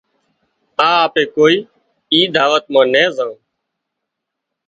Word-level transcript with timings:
آ 0.87 0.89
اپي 1.07 1.23
ڪوئي 1.35 1.57
اي 2.13 2.19
دعوت 2.35 2.63
مان 2.73 2.85
نين 2.93 3.09
زان 3.15 3.31